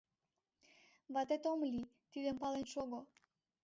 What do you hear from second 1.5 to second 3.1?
ом лий— тидым пален шого.